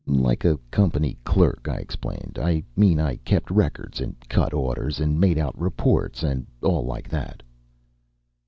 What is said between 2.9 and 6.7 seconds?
I kept records and cut orders and made out reports and